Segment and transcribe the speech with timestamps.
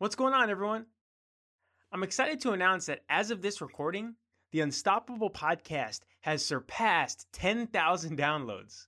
[0.00, 0.86] What's going on, everyone?
[1.90, 4.14] I'm excited to announce that as of this recording,
[4.52, 8.86] the Unstoppable podcast has surpassed 10,000 downloads.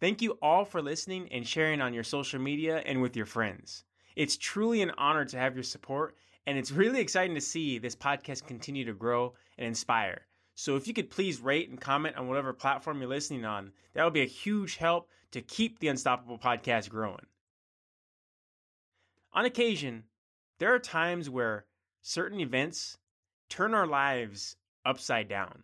[0.00, 3.84] Thank you all for listening and sharing on your social media and with your friends.
[4.16, 6.14] It's truly an honor to have your support,
[6.46, 10.26] and it's really exciting to see this podcast continue to grow and inspire.
[10.56, 14.04] So, if you could please rate and comment on whatever platform you're listening on, that
[14.04, 17.24] would be a huge help to keep the Unstoppable podcast growing.
[19.32, 20.04] On occasion,
[20.64, 21.66] there are times where
[22.00, 22.96] certain events
[23.50, 24.56] turn our lives
[24.86, 25.62] upside down.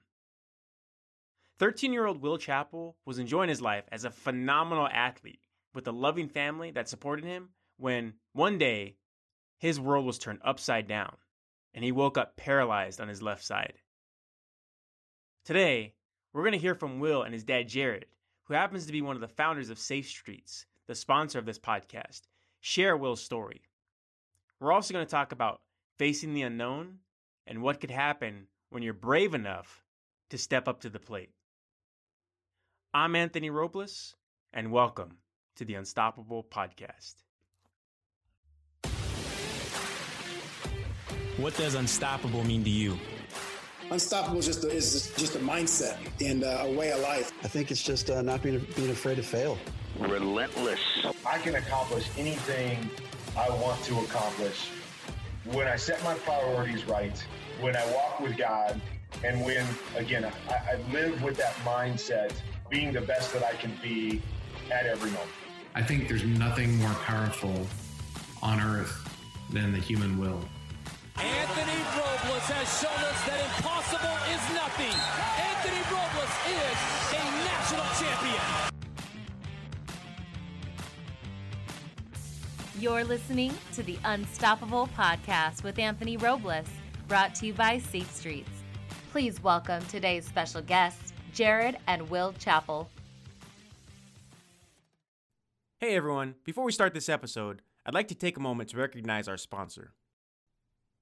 [1.58, 5.40] 13 year old Will Chappell was enjoying his life as a phenomenal athlete
[5.72, 8.96] with a loving family that supported him when one day
[9.56, 11.16] his world was turned upside down
[11.72, 13.78] and he woke up paralyzed on his left side.
[15.46, 15.94] Today,
[16.34, 18.04] we're going to hear from Will and his dad Jared,
[18.44, 21.58] who happens to be one of the founders of Safe Streets, the sponsor of this
[21.58, 22.20] podcast,
[22.60, 23.62] share Will's story.
[24.60, 25.62] We're also going to talk about
[25.98, 26.98] facing the unknown
[27.46, 29.82] and what could happen when you're brave enough
[30.28, 31.30] to step up to the plate.
[32.92, 34.16] I'm Anthony Robles,
[34.52, 35.16] and welcome
[35.56, 37.14] to the Unstoppable Podcast.
[41.38, 42.98] What does unstoppable mean to you?
[43.90, 47.32] Unstoppable is just a, is just a mindset and uh, a way of life.
[47.42, 49.56] I think it's just uh, not being being afraid to fail.
[49.98, 50.80] Relentless.
[51.24, 52.90] I can accomplish anything
[53.36, 54.70] I want to accomplish
[55.44, 57.16] when I set my priorities right,
[57.60, 58.80] when I walk with God,
[59.24, 62.32] and when, again, I, I live with that mindset,
[62.68, 64.20] being the best that I can be
[64.70, 65.30] at every moment.
[65.74, 67.66] I think there's nothing more powerful
[68.42, 69.08] on earth
[69.50, 70.40] than the human will.
[71.16, 74.96] Anthony Robles has shown us that impossible is nothing.
[75.36, 76.78] Anthony Robles is
[77.12, 78.79] a national champion.
[82.80, 86.64] You're listening to the Unstoppable Podcast with Anthony Robles,
[87.08, 88.48] brought to you by Safe Streets.
[89.12, 92.88] Please welcome today's special guests, Jared and Will Chappell.
[95.78, 99.28] Hey everyone, before we start this episode, I'd like to take a moment to recognize
[99.28, 99.92] our sponsor.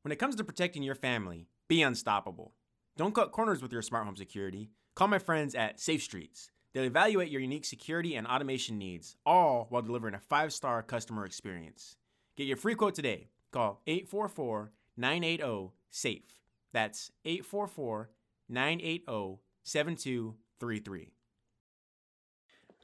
[0.03, 2.55] When it comes to protecting your family, be unstoppable.
[2.97, 4.73] Don't cut corners with your smart home security.
[4.97, 6.51] Call my friends at Safe Streets.
[6.79, 11.25] They'll evaluate your unique security and automation needs, all while delivering a five star customer
[11.25, 11.97] experience.
[12.37, 13.31] Get your free quote today.
[13.51, 16.39] Call 844 980 SAFE.
[16.73, 18.11] That's 844
[18.49, 21.09] 980 7233.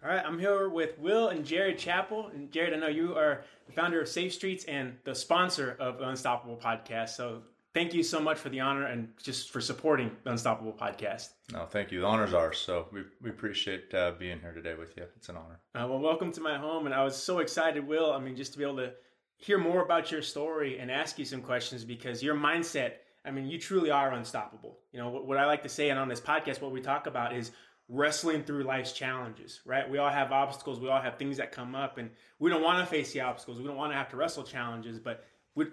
[0.02, 2.32] All right, I'm here with Will and Jared Chappell.
[2.34, 6.00] And Jared, I know you are the founder of Safe Streets and the sponsor of
[6.00, 7.10] Unstoppable podcast.
[7.10, 7.42] So
[7.74, 11.30] thank you so much for the honor and just for supporting the Unstoppable podcast.
[11.52, 12.00] No, thank you.
[12.00, 12.58] The honor's ours.
[12.58, 15.04] So we, we appreciate uh, being here today with you.
[15.16, 15.60] It's an honor.
[15.74, 16.86] Uh, well, welcome to my home.
[16.86, 18.12] And I was so excited, Will.
[18.12, 18.92] I mean, just to be able to
[19.36, 22.92] hear more about your story and ask you some questions because your mindset,
[23.26, 24.78] I mean, you truly are unstoppable.
[24.92, 27.06] You know, what, what I like to say, and on this podcast, what we talk
[27.06, 27.50] about is
[27.88, 29.88] wrestling through life's challenges, right?
[29.90, 32.08] We all have obstacles, we all have things that come up, and
[32.38, 33.58] we don't want to face the obstacles.
[33.58, 35.24] We don't want to have to wrestle challenges, but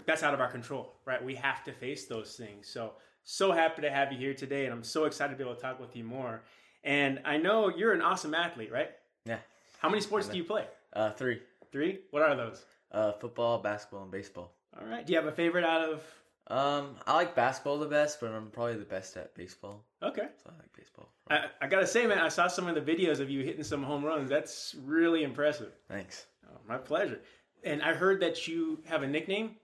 [0.06, 1.24] that's out of our control, right?
[1.24, 2.68] We have to face those things.
[2.68, 2.94] So,
[3.24, 5.62] so happy to have you here today, and I'm so excited to be able to
[5.62, 6.44] talk with you more.
[6.84, 8.90] And I know you're an awesome athlete, right?
[9.26, 9.40] Yeah.
[9.80, 10.66] How many sports do you play?
[10.94, 11.42] Uh, three.
[11.72, 12.00] Three?
[12.12, 12.66] What are those?
[12.92, 14.54] Uh, football, basketball, and baseball.
[14.80, 15.06] All right.
[15.06, 16.04] Do you have a favorite out of?
[16.48, 19.86] Um, I like basketball the best, but I'm probably the best at baseball.
[20.04, 20.28] Okay.
[20.44, 21.10] So I like baseball.
[21.30, 23.84] I, I gotta say, man, I saw some of the videos of you hitting some
[23.84, 24.30] home runs.
[24.30, 25.72] That's really impressive.
[25.88, 26.26] Thanks.
[26.48, 27.22] Oh, my pleasure.
[27.64, 29.56] And I heard that you have a nickname.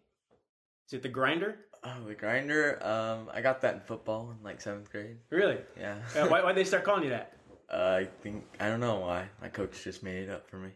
[0.88, 1.60] Is it the Grinder?
[1.84, 2.80] Oh, the grinder.
[2.82, 5.18] Um, I got that in football in like seventh grade.
[5.30, 5.58] Really?
[5.80, 5.98] Yeah.
[6.16, 7.34] Uh, why why they start calling you that?
[7.70, 9.28] uh, I think I don't know why.
[9.42, 10.70] My coach just made it up for me.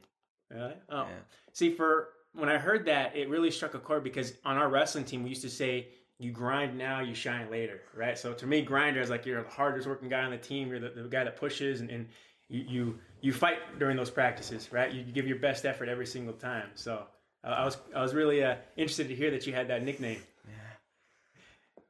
[0.50, 0.74] Really?
[0.90, 1.04] Oh.
[1.04, 1.20] Yeah.
[1.54, 5.06] See, for when I heard that, it really struck a chord because on our wrestling
[5.06, 5.88] team, we used to say,
[6.20, 8.18] "You grind now, you shine later." Right?
[8.18, 10.70] So to me, grinder is like you're the hardest working guy on the team.
[10.70, 12.08] You're the, the guy that pushes and, and
[12.48, 14.72] you, you you fight during those practices.
[14.72, 14.92] Right?
[14.92, 16.70] You give your best effort every single time.
[16.76, 17.06] So
[17.44, 20.22] uh, I was I was really uh, interested to hear that you had that nickname.
[20.48, 20.54] Yeah.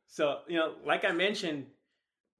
[0.07, 1.67] So, you know, like I mentioned,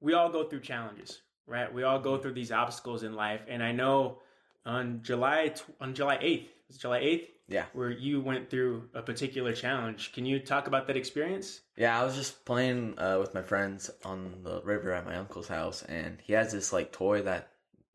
[0.00, 1.72] we all go through challenges, right?
[1.72, 3.40] We all go through these obstacles in life.
[3.48, 4.18] And I know
[4.66, 7.28] on July tw- on July 8th, was July 8th?
[7.48, 7.64] Yeah.
[7.72, 10.12] Where you went through a particular challenge.
[10.12, 11.60] Can you talk about that experience?
[11.76, 15.48] Yeah, I was just playing uh, with my friends on the river at my uncle's
[15.48, 17.50] house, and he has this like toy that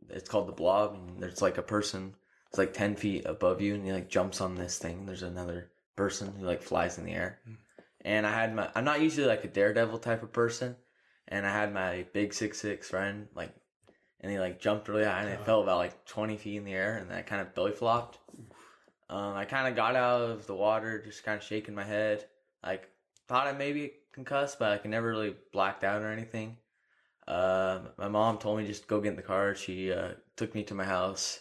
[0.09, 2.13] it's called the blob, and there's like a person,
[2.49, 5.05] it's like ten feet above you, and he like jumps on this thing.
[5.05, 7.39] There's another person who like flies in the air,
[8.01, 10.75] and I had my, I'm not usually like a daredevil type of person,
[11.27, 13.53] and I had my big six six friend like,
[14.21, 16.73] and he like jumped really high, and it fell about like twenty feet in the
[16.73, 18.19] air, and then I kind of belly flopped.
[19.09, 22.25] Um, I kind of got out of the water, just kind of shaking my head,
[22.63, 22.89] Like
[23.27, 26.57] thought I maybe concussed, but I never really blacked out or anything.
[27.27, 29.55] Uh, my mom told me just go get in the car.
[29.55, 31.39] She uh, took me to my house.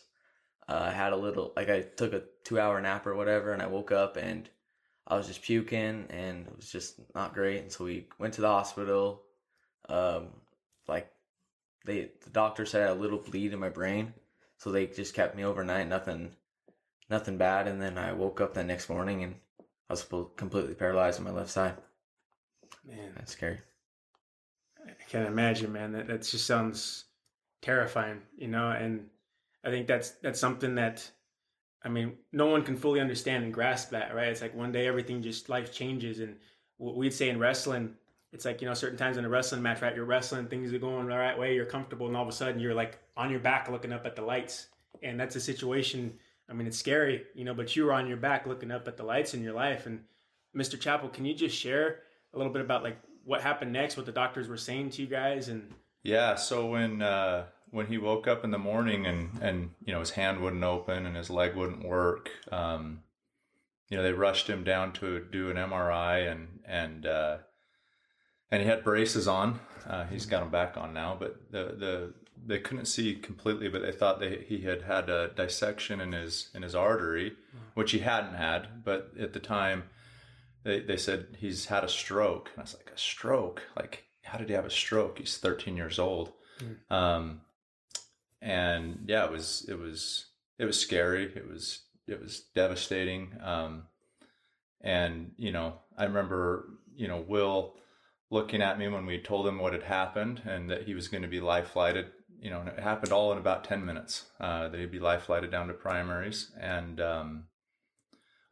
[0.68, 3.62] Uh, I had a little like I took a two hour nap or whatever, and
[3.62, 4.48] I woke up and
[5.06, 7.62] I was just puking and it was just not great.
[7.62, 9.22] And so we went to the hospital.
[9.88, 10.28] Um,
[10.88, 11.08] like
[11.84, 14.12] they the doctor said I had a little bleed in my brain,
[14.58, 15.88] so they just kept me overnight.
[15.88, 16.32] Nothing,
[17.08, 17.68] nothing bad.
[17.68, 19.36] And then I woke up the next morning and
[19.88, 20.04] I was
[20.36, 21.76] completely paralyzed on my left side.
[22.84, 23.60] Man, that's scary.
[24.84, 25.92] I can't imagine, man.
[25.92, 27.04] That that just sounds
[27.62, 28.70] terrifying, you know.
[28.70, 29.08] And
[29.66, 31.10] I think that's that's something that,
[31.82, 34.28] I mean, no one can fully understand and grasp that, right?
[34.28, 36.36] It's like one day everything just life changes, and
[36.78, 37.94] what we'd say in wrestling,
[38.32, 39.94] it's like you know certain times in a wrestling match, right?
[39.94, 42.60] You're wrestling, things are going the right way, you're comfortable, and all of a sudden
[42.60, 44.68] you're like on your back looking up at the lights,
[45.02, 46.14] and that's a situation.
[46.48, 48.96] I mean, it's scary, you know, but you were on your back looking up at
[48.96, 49.86] the lights in your life.
[49.86, 50.04] And
[50.56, 50.78] Mr.
[50.78, 52.02] Chappell, can you just share
[52.32, 55.08] a little bit about like what happened next, what the doctors were saying to you
[55.08, 55.74] guys, and
[56.04, 56.36] yeah.
[56.36, 60.10] So when uh, when he woke up in the morning and and you know his
[60.10, 63.02] hand wouldn't open and his leg wouldn't work, um,
[63.88, 67.38] you know they rushed him down to do an MRI and and uh,
[68.50, 69.60] and he had braces on.
[69.86, 72.14] Uh, he's got them back on now, but the the
[72.44, 76.50] they couldn't see completely, but they thought they, he had had a dissection in his
[76.54, 77.32] in his artery,
[77.74, 78.84] which he hadn't had.
[78.84, 79.84] But at the time,
[80.62, 82.50] they, they said he's had a stroke.
[82.52, 83.62] And I was like, a stroke?
[83.76, 85.18] Like, how did he have a stroke?
[85.18, 86.32] He's 13 years old.
[86.60, 86.94] Mm.
[86.94, 87.40] Um,
[88.46, 90.26] and yeah, it was, it was,
[90.58, 91.24] it was scary.
[91.24, 93.32] It was, it was devastating.
[93.42, 93.84] Um,
[94.80, 97.74] and, you know, I remember, you know, Will
[98.30, 101.22] looking at me when we told him what had happened and that he was going
[101.22, 102.06] to be life flighted,
[102.40, 105.24] you know, and it happened all in about 10 minutes, uh, that he'd be life
[105.24, 106.52] flighted down to primaries.
[106.60, 107.44] And, um,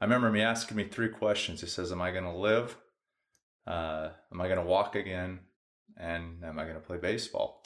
[0.00, 1.60] I remember him asking me three questions.
[1.60, 2.76] He says, "Am I going to live?
[3.66, 5.40] Uh, am I going to walk again?
[5.96, 7.64] And am I going to play baseball?"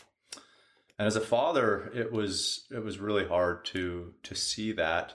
[0.99, 5.15] And as a father, it was it was really hard to to see that,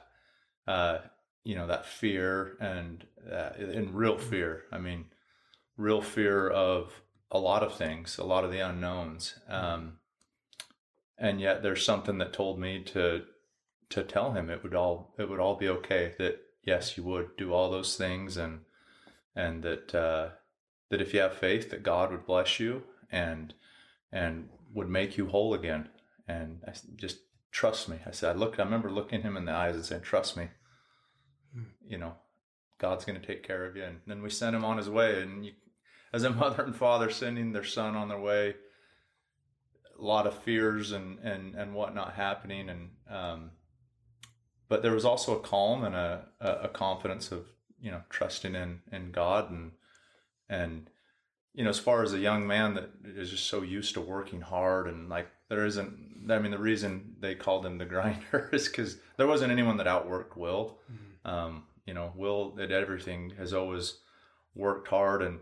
[0.66, 1.00] uh,
[1.44, 4.64] you know, that fear and uh, in real fear.
[4.72, 5.06] I mean,
[5.76, 7.02] real fear of
[7.32, 9.36] a lot of things, a lot of the unknowns.
[9.50, 9.98] Um,
[11.18, 13.24] and yet, there's something that told me to
[13.90, 16.14] to tell him it would all it would all be okay.
[16.18, 18.62] That yes, you would do all those things, and
[19.36, 20.30] and that uh,
[20.90, 23.54] that if you have faith, that God would bless you and
[24.12, 25.90] and would make you whole again.
[26.28, 27.20] And I just
[27.52, 28.00] trust me.
[28.06, 28.60] I said, I looked.
[28.60, 30.50] I remember looking him in the eyes and saying, "Trust me.
[31.54, 31.64] Hmm.
[31.86, 32.16] You know,
[32.80, 35.22] God's going to take care of you." And then we sent him on his way.
[35.22, 35.54] And you,
[36.12, 38.56] as a mother and father sending their son on their way,
[39.98, 43.52] a lot of fears and and and whatnot happening, and um,
[44.68, 47.46] but there was also a calm and a, a confidence of
[47.80, 49.72] you know trusting in in God and
[50.50, 50.90] and
[51.54, 54.42] you know as far as a young man that is just so used to working
[54.42, 58.68] hard and like there isn't I mean the reason they called him the grinder is
[58.68, 60.78] because there wasn't anyone that outworked Will.
[60.92, 61.30] Mm-hmm.
[61.30, 63.98] Um, you know, Will at everything has always
[64.56, 65.40] worked hard and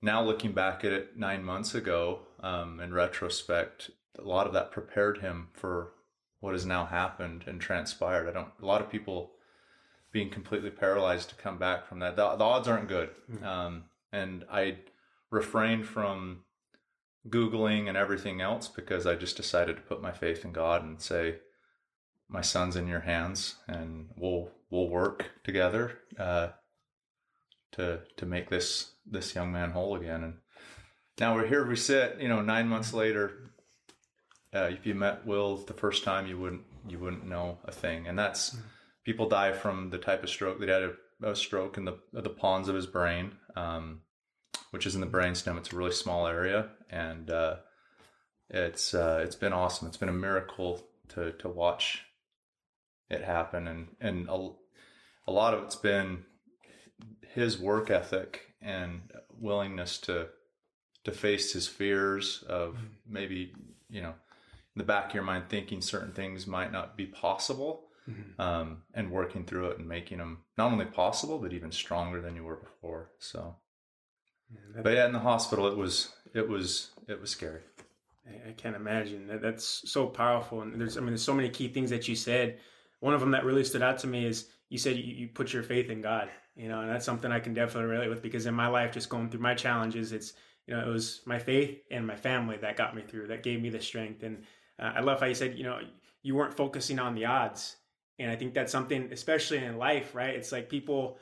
[0.00, 4.70] now looking back at it nine months ago um, in retrospect a lot of that
[4.70, 5.92] prepared him for
[6.40, 8.28] what has now happened and transpired.
[8.28, 8.48] I don't.
[8.62, 9.30] A lot of people
[10.12, 12.16] being completely paralyzed to come back from that.
[12.16, 13.10] The, the odds aren't good.
[13.30, 13.44] Mm-hmm.
[13.44, 14.76] Um, and I
[15.34, 16.44] refrained from
[17.28, 21.00] googling and everything else because I just decided to put my faith in God and
[21.00, 21.40] say,
[22.28, 26.48] "My son's in your hands, and we'll we'll work together uh,
[27.72, 30.34] to to make this this young man whole again." And
[31.18, 31.66] now we're here.
[31.66, 33.50] We sit, you know, nine months later,
[34.54, 38.06] uh, if you met Will the first time, you wouldn't you wouldn't know a thing.
[38.06, 38.56] And that's
[39.04, 42.30] people die from the type of stroke that had a, a stroke in the the
[42.30, 44.00] pons of his brain, um,
[44.74, 45.56] which is in the brainstem.
[45.56, 47.58] It's a really small area, and uh,
[48.50, 49.86] it's uh, it's been awesome.
[49.86, 52.02] It's been a miracle to to watch
[53.08, 54.48] it happen, and and a,
[55.28, 56.24] a lot of it's been
[57.34, 60.26] his work ethic and willingness to
[61.04, 62.86] to face his fears of mm-hmm.
[63.06, 63.52] maybe
[63.88, 64.14] you know
[64.74, 68.40] in the back of your mind thinking certain things might not be possible mm-hmm.
[68.40, 72.34] um, and working through it and making them not only possible but even stronger than
[72.34, 73.54] you were before so
[74.82, 77.60] but yeah in the hospital it was it was it was scary.
[78.48, 79.26] I can't imagine.
[79.26, 80.62] That that's so powerful.
[80.62, 82.58] And there's i mean there's so many key things that you said.
[83.00, 85.52] One of them that really stood out to me is you said you, you put
[85.52, 88.46] your faith in god you know and that's something i can definitely relate with because
[88.46, 90.32] in my life just going through my challenges it's
[90.66, 93.60] you know it was my faith and my family that got me through that gave
[93.60, 94.22] me the strength.
[94.22, 94.44] And
[94.78, 95.80] uh, I love how you said, you know,
[96.22, 97.76] you weren't focusing on the odds.
[98.18, 100.34] And I think that's something, especially in life, right?
[100.34, 101.18] It's like people,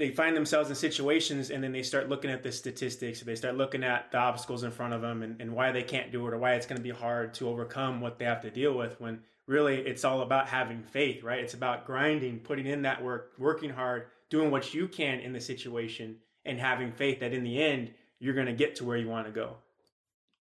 [0.00, 3.20] they find themselves in situations and then they start looking at the statistics.
[3.20, 6.10] They start looking at the obstacles in front of them and, and why they can't
[6.10, 8.50] do it or why it's going to be hard to overcome what they have to
[8.50, 11.40] deal with when really it's all about having faith right?
[11.40, 15.40] It's about grinding putting in that work working hard doing what you can in the
[15.40, 16.16] situation
[16.46, 17.90] and having faith that in the end
[18.20, 19.56] you're going to get to where you want to go.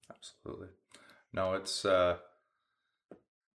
[0.10, 0.68] Absolutely.
[1.32, 2.18] No it's uh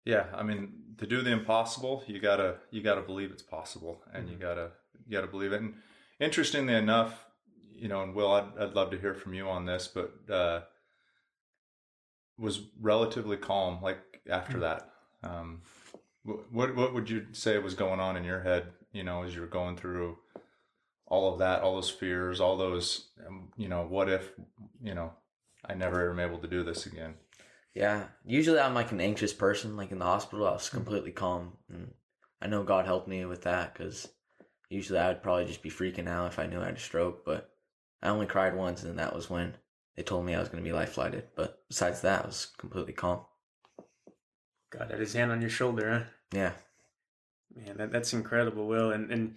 [0.05, 4.25] yeah i mean to do the impossible you gotta you gotta believe it's possible and
[4.25, 4.35] mm-hmm.
[4.35, 4.71] you gotta
[5.11, 5.61] you got to believe it.
[5.61, 5.75] And
[6.21, 7.27] interestingly enough,
[7.75, 10.61] you know, and Will, I'd, I'd love to hear from you on this, but uh,
[12.39, 13.99] was relatively calm like
[14.31, 14.63] after mm-hmm.
[14.63, 14.91] that.
[15.23, 15.63] Um,
[16.51, 18.69] what what would you say was going on in your head?
[18.93, 20.19] You know, as you're going through
[21.07, 24.31] all of that, all those fears, all those, um, you know, what if,
[24.81, 25.13] you know,
[25.65, 27.15] I never am able to do this again.
[27.75, 29.77] Yeah, usually I'm like an anxious person.
[29.77, 30.77] Like in the hospital, I was mm-hmm.
[30.77, 31.95] completely calm, and
[32.41, 34.09] I know God helped me with that because
[34.71, 37.25] Usually I would probably just be freaking out if I knew I had a stroke,
[37.25, 37.51] but
[38.03, 39.55] I only cried once and that was when
[39.97, 41.25] they told me I was going to be life flighted.
[41.35, 43.21] But besides that, I was completely calm.
[44.71, 46.05] God had his hand on your shoulder, huh?
[46.33, 46.53] Yeah.
[47.55, 48.93] Man, that, that's incredible, Will.
[48.93, 49.35] And, and,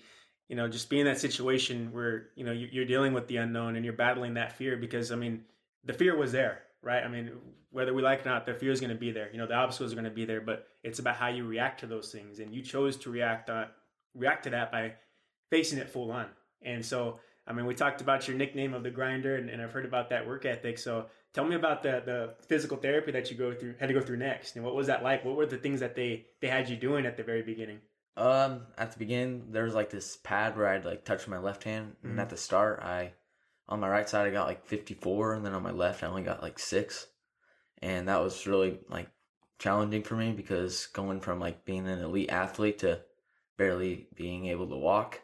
[0.47, 3.75] you know, just being in that situation where, you know, you're dealing with the unknown
[3.75, 5.43] and you're battling that fear because, I mean,
[5.83, 7.03] the fear was there, right?
[7.03, 7.31] I mean,
[7.71, 9.29] whether we like it or not, the fear is going to be there.
[9.31, 11.79] You know, the obstacles are going to be there, but it's about how you react
[11.79, 12.37] to those things.
[12.37, 13.65] And you chose to react on,
[14.13, 14.93] react to that by
[15.53, 16.25] facing it full on.
[16.63, 19.71] And so, I mean, we talked about your nickname of the grinder, and, and, I've
[19.71, 20.79] heard about that work ethic.
[20.79, 24.01] So, tell me about the the physical therapy that you go through, had to go
[24.01, 25.23] through next, and what was that like?
[25.23, 27.81] What were the things that they they had you doing at the very beginning?
[28.17, 31.63] Um, at the beginning, there was like this pad where I'd like touch my left
[31.65, 32.11] hand, mm-hmm.
[32.11, 33.13] and at the start, I
[33.69, 36.23] on my right side I got like 54, and then on my left I only
[36.23, 37.05] got like six,
[37.79, 39.09] and that was really like
[39.59, 43.01] challenging for me because going from like being an elite athlete to
[43.57, 45.21] barely being able to walk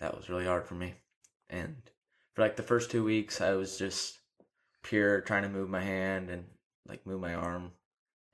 [0.00, 0.94] that was really hard for me.
[1.50, 1.76] And
[2.34, 4.18] for like the first two weeks, I was just
[4.82, 6.44] pure trying to move my hand and
[6.86, 7.72] like move my arm.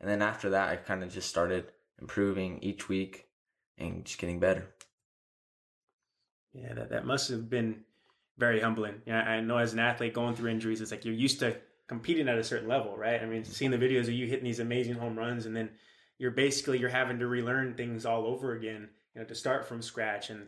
[0.00, 1.66] And then after that, I kind of just started
[2.00, 3.26] improving each week
[3.78, 4.68] and just getting better.
[6.52, 7.80] Yeah, that, that must have been
[8.38, 9.02] very humbling.
[9.06, 11.56] Yeah, I know as an athlete going through injuries, it's like you're used to
[11.86, 13.20] competing at a certain level, right?
[13.20, 13.52] I mean, mm-hmm.
[13.52, 15.70] seeing the videos of you hitting these amazing home runs and then
[16.18, 19.82] you're basically you're having to relearn things all over again, you know, to start from
[19.82, 20.46] scratch and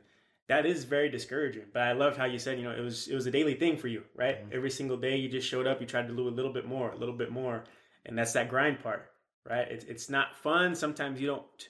[0.49, 1.65] that is very discouraging.
[1.73, 3.77] But I loved how you said, you know, it was it was a daily thing
[3.77, 4.43] for you, right?
[4.43, 4.57] Mm-hmm.
[4.57, 6.91] Every single day you just showed up, you tried to do a little bit more,
[6.91, 7.65] a little bit more,
[8.05, 9.11] and that's that grind part,
[9.49, 9.67] right?
[9.71, 10.75] It's it's not fun.
[10.75, 11.69] Sometimes you don't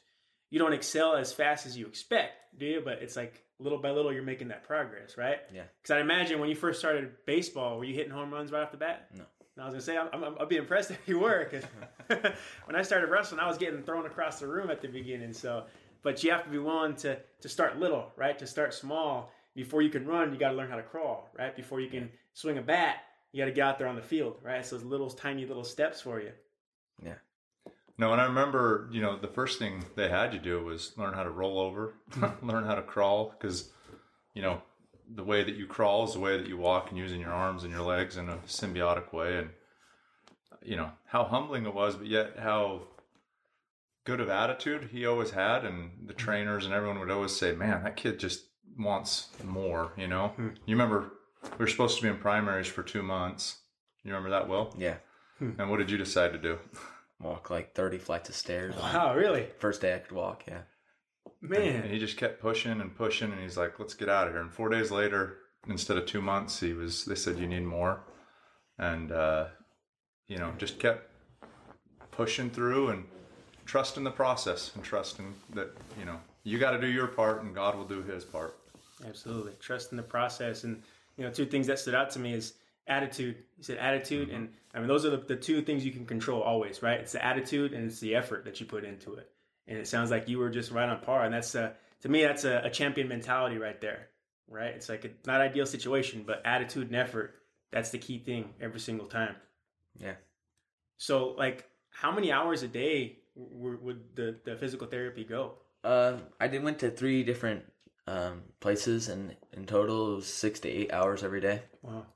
[0.50, 2.82] you don't excel as fast as you expect, do you?
[2.84, 5.38] But it's like little by little you're making that progress, right?
[5.52, 5.62] Yeah.
[5.82, 8.70] Because I imagine when you first started baseball, were you hitting home runs right off
[8.70, 9.08] the bat?
[9.14, 9.24] No.
[9.58, 11.64] I was gonna say I'm, I'm, I'll be impressed if you were, because
[12.66, 15.32] when I started wrestling, I was getting thrown across the room at the beginning.
[15.32, 15.64] So
[16.06, 18.38] but you have to be willing to to start little, right?
[18.38, 19.32] To start small.
[19.56, 21.56] Before you can run, you got to learn how to crawl, right?
[21.56, 22.98] Before you can swing a bat,
[23.32, 24.64] you got to get out there on the field, right?
[24.64, 26.30] So those little tiny little steps for you.
[27.02, 27.14] Yeah.
[27.98, 31.12] No, and I remember, you know, the first thing they had you do was learn
[31.12, 32.26] how to roll over, hmm.
[32.46, 33.68] learn how to crawl, because,
[34.32, 34.62] you know,
[35.12, 37.64] the way that you crawl is the way that you walk and using your arms
[37.64, 39.38] and your legs in a symbiotic way.
[39.38, 39.50] And,
[40.62, 42.82] you know, how humbling it was, but yet how
[44.06, 46.24] good of attitude he always had, and the mm-hmm.
[46.24, 48.44] trainers and everyone would always say, "Man, that kid just
[48.78, 50.48] wants more." You know, hmm.
[50.64, 53.58] you remember we were supposed to be in primaries for two months.
[54.02, 54.74] You remember that, well?
[54.78, 54.96] Yeah.
[55.38, 55.50] Hmm.
[55.58, 56.58] And what did you decide to do?
[57.20, 58.74] Walk like thirty flights of stairs.
[58.76, 59.48] Wow, really?
[59.58, 60.44] First day I could walk.
[60.48, 60.62] Yeah.
[61.40, 64.32] Man, and he just kept pushing and pushing, and he's like, "Let's get out of
[64.32, 67.04] here." And four days later, instead of two months, he was.
[67.04, 68.04] They said, "You need more,"
[68.78, 69.46] and uh,
[70.28, 71.10] you know, just kept
[72.10, 73.04] pushing through and
[73.66, 77.08] trust in the process and trust in that you know you got to do your
[77.08, 78.56] part and God will do His part.
[79.06, 80.64] Absolutely, trust in the process.
[80.64, 80.82] And
[81.18, 82.54] you know, two things that stood out to me is
[82.86, 83.36] attitude.
[83.58, 84.36] You said attitude, mm-hmm.
[84.36, 87.00] and I mean those are the, the two things you can control always, right?
[87.00, 89.30] It's the attitude and it's the effort that you put into it.
[89.68, 92.22] And it sounds like you were just right on par, and that's a, to me
[92.22, 94.08] that's a, a champion mentality right there,
[94.48, 94.70] right?
[94.70, 97.34] It's like a not ideal situation, but attitude and effort.
[97.72, 99.34] That's the key thing every single time.
[99.98, 100.14] Yeah.
[100.98, 105.54] So, like, how many hours a day would the, the physical therapy go?
[105.84, 107.64] Uh, I did went to three different
[108.06, 111.62] um, places, and in total, it was six to eight hours every day.
[111.82, 112.06] Wow,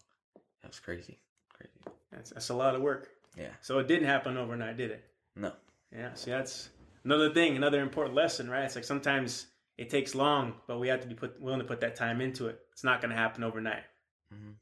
[0.62, 1.18] that's crazy,
[1.52, 1.96] crazy.
[2.10, 3.10] That's that's a lot of work.
[3.36, 3.50] Yeah.
[3.60, 5.04] So it didn't happen overnight, did it?
[5.36, 5.52] No.
[5.94, 6.14] Yeah.
[6.14, 6.70] See, that's
[7.04, 8.64] another thing, another important lesson, right?
[8.64, 9.46] It's like sometimes
[9.78, 12.48] it takes long, but we have to be put, willing to put that time into
[12.48, 12.60] it.
[12.72, 13.84] It's not going to happen overnight.
[14.34, 14.52] Mm-hmm.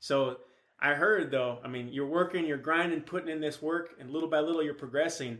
[0.00, 0.38] So
[0.78, 4.28] I heard though, I mean, you're working, you're grinding, putting in this work, and little
[4.28, 5.38] by little you're progressing.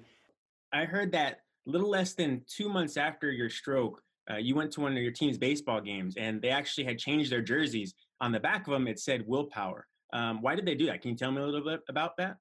[0.73, 4.81] I heard that little less than two months after your stroke, uh, you went to
[4.81, 7.95] one of your team's baseball games, and they actually had changed their jerseys.
[8.21, 11.03] On the back of them, it said "Willpower." Um, why did they do that?
[11.03, 12.37] Can you tell me a little bit about that?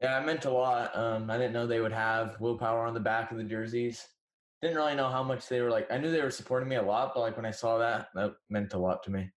[0.00, 0.96] Yeah, it meant a lot.
[0.96, 4.06] Um, I didn't know they would have willpower on the back of the jerseys.
[4.60, 5.90] Didn't really know how much they were like.
[5.90, 8.34] I knew they were supporting me a lot, but like when I saw that, that
[8.50, 9.30] meant a lot to me.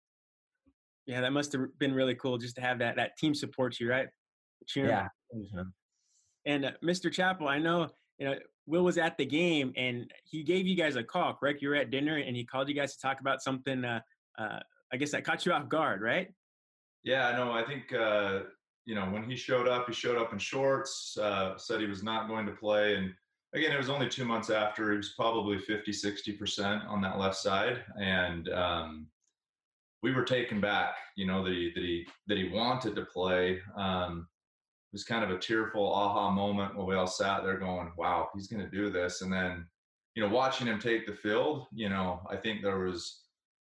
[1.06, 3.90] Yeah, that must have been really cool just to have that that team support you,
[3.90, 4.08] right?
[4.68, 4.90] Cheering.
[4.90, 5.08] Yeah.
[6.48, 7.12] And uh, Mr.
[7.12, 8.36] Chappell, I know you know
[8.66, 11.62] Will was at the game and he gave you guys a call, correct?
[11.62, 13.86] You were at dinner and he called you guys to talk about something.
[13.86, 14.00] Uh,
[14.40, 14.60] uh,
[14.92, 16.30] I guess that caught you off guard, right?
[17.04, 18.40] Yeah, no, I think uh,
[18.86, 21.18] you know when he showed up, he showed up in shorts.
[21.22, 23.14] Uh, said he was not going to play, and
[23.54, 24.92] again, it was only two months after.
[24.92, 29.08] He was probably 50, 60 percent on that left side, and um,
[30.02, 30.96] we were taken back.
[31.16, 33.60] You know that he that he that he wanted to play.
[33.78, 34.28] Um,
[34.92, 38.48] was kind of a tearful aha moment when we all sat there going, "Wow, he's
[38.48, 39.68] going to do this." And then,
[40.16, 43.22] you know, watching him take the field, you know, I think there was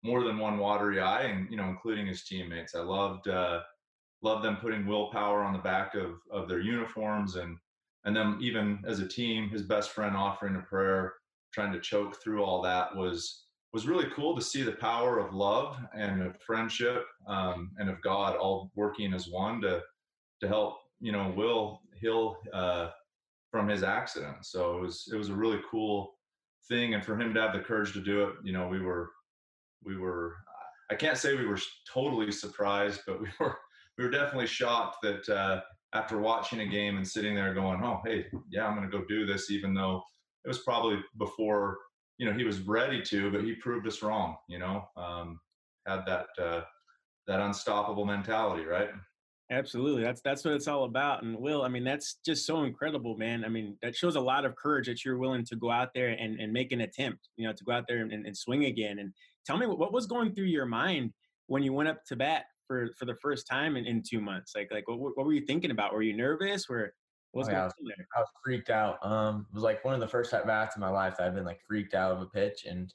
[0.03, 2.75] more than one watery eye, and you know, including his teammates.
[2.75, 3.61] I loved uh,
[4.21, 7.57] loved them putting willpower on the back of of their uniforms, and
[8.05, 11.13] and then even as a team, his best friend offering a prayer,
[11.53, 15.33] trying to choke through all that was was really cool to see the power of
[15.33, 19.81] love and of friendship um, and of God all working as one to
[20.41, 22.89] to help you know Will heal uh,
[23.51, 24.37] from his accident.
[24.45, 26.13] So it was it was a really cool
[26.67, 29.11] thing, and for him to have the courage to do it, you know, we were
[29.83, 30.35] we were
[30.89, 31.59] I can't say we were
[31.91, 33.57] totally surprised, but we were
[33.97, 35.61] we were definitely shocked that uh,
[35.93, 39.05] after watching a game and sitting there going, oh hey, yeah, I'm going to go
[39.05, 40.03] do this, even though
[40.45, 41.77] it was probably before
[42.17, 44.37] you know he was ready to, but he proved us wrong.
[44.49, 45.39] You know, um,
[45.85, 46.61] had that uh,
[47.27, 48.89] that unstoppable mentality, right?
[49.49, 50.03] Absolutely.
[50.03, 51.23] That's that's what it's all about.
[51.23, 53.45] And Will, I mean, that's just so incredible, man.
[53.45, 56.09] I mean, that shows a lot of courage that you're willing to go out there
[56.09, 58.99] and, and make an attempt, you know, to go out there and, and swing again.
[58.99, 59.13] And
[59.45, 61.13] tell me what, what was going through your mind
[61.47, 64.51] when you went up to bat for for the first time in, in two months?
[64.53, 65.93] Like like what, what were you thinking about?
[65.93, 66.67] Were you nervous?
[66.67, 66.93] Were
[67.31, 67.73] what was oh, yeah, I, was,
[68.17, 68.97] I was freaked out.
[69.05, 71.35] Um, it was like one of the first at bats in my life that I've
[71.35, 72.93] been like freaked out of a pitch, and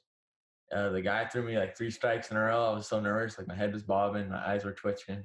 [0.71, 2.65] uh, the guy threw me like three strikes in a row.
[2.65, 5.23] I was so nervous, like my head was bobbing, my eyes were twitching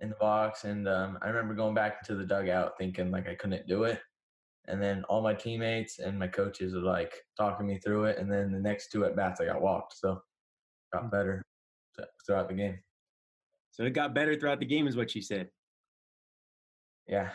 [0.00, 0.64] in the box.
[0.64, 4.00] And um, I remember going back into the dugout thinking like I couldn't do it.
[4.66, 8.18] And then all my teammates and my coaches were like talking me through it.
[8.18, 9.98] And then the next two at bats, I got walked.
[9.98, 10.22] So
[10.92, 11.42] got better
[12.26, 12.78] throughout the game.
[13.70, 15.48] So it got better throughout the game, is what you said.
[17.08, 17.30] Yeah.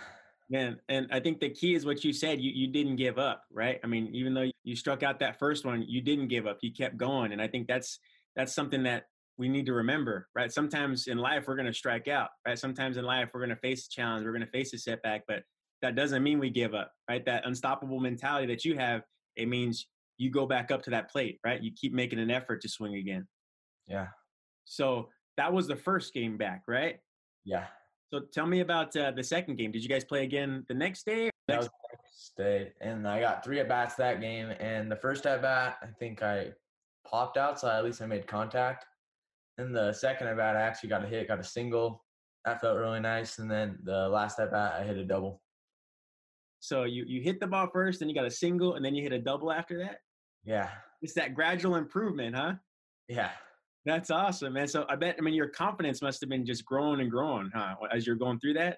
[0.49, 2.41] Man, and I think the key is what you said.
[2.41, 3.79] You you didn't give up, right?
[3.83, 6.57] I mean, even though you struck out that first one, you didn't give up.
[6.61, 7.99] You kept going, and I think that's
[8.35, 9.03] that's something that
[9.39, 10.51] we need to remember, right?
[10.51, 12.59] Sometimes in life we're going to strike out, right?
[12.59, 15.23] Sometimes in life we're going to face a challenge, we're going to face a setback,
[15.29, 15.43] but
[15.81, 17.25] that doesn't mean we give up, right?
[17.25, 19.01] That unstoppable mentality that you have,
[19.37, 21.63] it means you go back up to that plate, right?
[21.63, 23.25] You keep making an effort to swing again.
[23.87, 24.07] Yeah.
[24.65, 26.97] So that was the first game back, right?
[27.45, 27.67] Yeah.
[28.13, 29.71] So tell me about uh, the second game.
[29.71, 31.23] Did you guys play again the next day?
[31.23, 34.49] Next- that was next day, and I got three at bats that game.
[34.59, 36.51] And the first at bat, I think I
[37.05, 38.85] popped out, so at least I made contact.
[39.59, 42.03] In the second at bat, I actually got a hit, got a single.
[42.45, 43.39] That felt really nice.
[43.39, 45.41] And then the last at bat, I hit a double.
[46.61, 49.03] So you you hit the ball first, then you got a single, and then you
[49.03, 49.99] hit a double after that.
[50.43, 50.69] Yeah,
[51.01, 52.53] it's that gradual improvement, huh?
[53.07, 53.31] Yeah,
[53.85, 54.67] that's awesome, man.
[54.67, 57.75] So I bet I mean your confidence must have been just growing and growing, huh?
[57.93, 58.77] As you're going through that.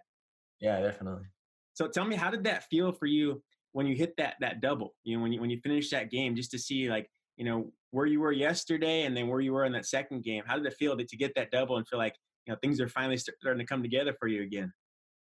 [0.59, 1.25] Yeah, definitely.
[1.73, 3.41] So tell me, how did that feel for you
[3.71, 4.93] when you hit that that double?
[5.03, 7.71] You know, when you when you finished that game, just to see like you know
[7.91, 10.43] where you were yesterday and then where you were in that second game.
[10.45, 12.15] How did it feel to, to get that double and feel like
[12.45, 14.71] you know things are finally starting to come together for you again?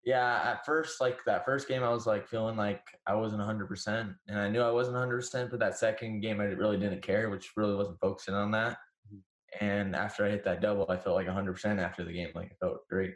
[0.07, 4.15] Yeah, at first, like that first game, I was like feeling like I wasn't 100%,
[4.29, 5.51] and I knew I wasn't 100%.
[5.51, 8.79] But that second game, I really didn't care, which really wasn't focusing on that.
[9.13, 9.65] Mm-hmm.
[9.67, 12.29] And after I hit that double, I felt like 100% after the game.
[12.37, 13.15] Like it felt great.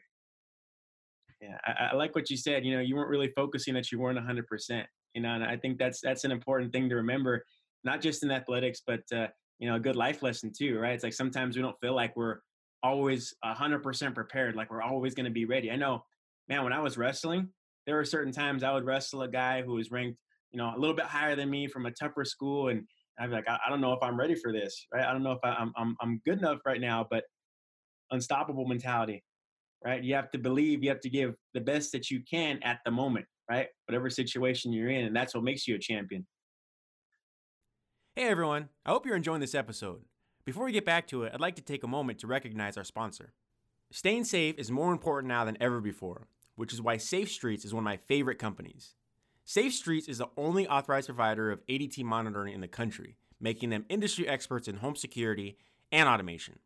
[1.40, 2.64] Yeah, I, I, like what you said.
[2.64, 4.84] You know, you weren't really focusing that you weren't 100%.
[5.14, 7.44] You know, and I think that's that's an important thing to remember
[7.84, 10.94] not just in athletics, but uh, you know, a good life lesson too, right?
[10.94, 12.38] It's like sometimes we don't feel like we're
[12.82, 15.70] always hundred percent prepared, like we're always going to be ready.
[15.70, 16.04] I know,
[16.48, 16.64] man.
[16.64, 17.48] When I was wrestling,
[17.86, 20.18] there were certain times I would wrestle a guy who was ranked,
[20.52, 22.84] you know, a little bit higher than me from a tougher school, and
[23.18, 25.04] I'd be like, I, I don't know if I'm ready for this, right?
[25.04, 27.24] I don't know if I, I'm I'm I'm good enough right now, but
[28.10, 29.22] unstoppable mentality,
[29.84, 30.02] right?
[30.02, 32.90] You have to believe, you have to give the best that you can at the
[32.90, 33.68] moment, right?
[33.86, 36.26] Whatever situation you're in, and that's what makes you a champion.
[38.16, 40.02] Hey everyone, I hope you're enjoying this episode.
[40.44, 42.82] Before we get back to it, I'd like to take a moment to recognize our
[42.82, 43.34] sponsor.
[43.92, 47.72] Staying safe is more important now than ever before, which is why Safe Streets is
[47.72, 48.96] one of my favorite companies.
[49.44, 53.86] Safe Streets is the only authorized provider of ADT monitoring in the country, making them
[53.88, 55.56] industry experts in home security
[55.92, 56.58] and automation.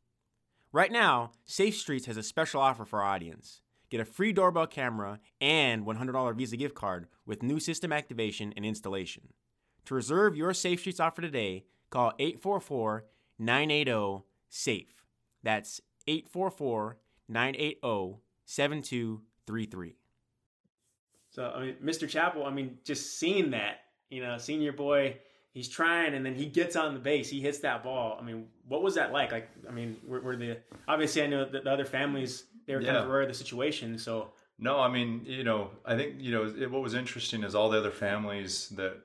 [0.72, 3.60] Right now, Safe Streets has a special offer for our audience.
[3.90, 8.64] Get a free doorbell camera and $100 Visa gift card with new system activation and
[8.64, 9.34] installation.
[9.86, 13.04] To reserve your Safe Streets offer today, call 844
[13.38, 15.02] 980 SAFE.
[15.42, 16.96] That's 844
[17.28, 19.96] 980 7233.
[21.30, 22.08] So, I mean, Mr.
[22.08, 25.16] Chappell, I mean, just seeing that, you know, seeing your boy,
[25.52, 28.16] he's trying and then he gets on the base, he hits that ball.
[28.20, 29.32] I mean, what was that like?
[29.32, 32.82] Like, I mean, were, were the, obviously, I know that the other families, they were
[32.82, 33.98] kind of aware of the situation.
[33.98, 37.54] So, No, I mean, you know, I think, you know, it, what was interesting is
[37.54, 38.96] all the other families that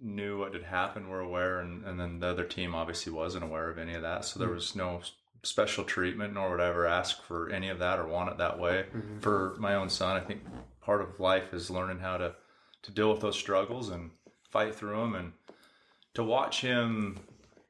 [0.00, 3.68] knew what had happened were aware, and, and then the other team obviously wasn't aware
[3.70, 4.24] of any of that.
[4.24, 4.54] So there Mm.
[4.54, 5.00] was no
[5.42, 8.58] special treatment, nor would I ever ask for any of that or want it that
[8.58, 8.86] way.
[8.94, 9.22] Mhm.
[9.22, 10.42] For my own son, I think
[10.80, 12.34] part of life is learning how to,
[12.82, 14.10] to deal with those struggles and
[14.50, 15.14] fight through them.
[15.14, 15.32] And
[16.14, 17.20] to watch him,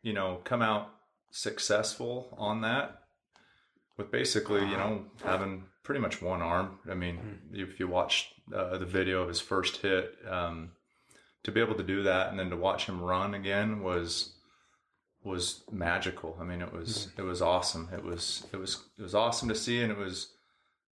[0.02, 0.90] you know, come out
[1.30, 3.02] successful on that
[3.96, 6.78] with basically, you know, having pretty much one arm.
[6.90, 10.70] I mean, if you watch uh, the video of his first hit, um,
[11.44, 14.32] to be able to do that and then to watch him run again was
[15.24, 16.36] was magical.
[16.40, 17.88] I mean, it was it was awesome.
[17.92, 20.28] It was it was it was awesome to see, and it was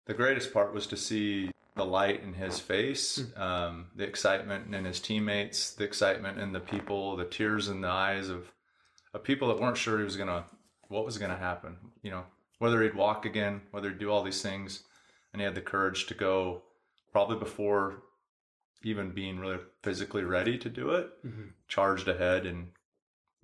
[0.06, 4.84] the greatest part was to see the light in his face, um, the excitement in
[4.84, 8.52] his teammates, the excitement in the people, the tears in the eyes of
[9.12, 10.44] of people that weren't sure he was gonna
[10.88, 11.76] what was gonna happen.
[12.02, 12.24] You know,
[12.58, 14.82] whether he'd walk again, whether he'd do all these things,
[15.32, 16.62] and he had the courage to go
[17.12, 18.02] probably before
[18.82, 21.52] even being really physically ready to do it, Mhm.
[21.68, 22.72] charged ahead in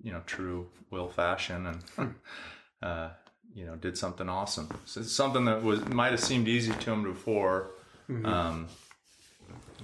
[0.01, 1.83] you know true Will fashion and
[2.81, 3.09] uh,
[3.53, 4.69] you know did something awesome.
[4.85, 7.71] So it's something that was might have seemed easy to him before.
[8.09, 8.25] Mhm.
[8.25, 8.67] Um,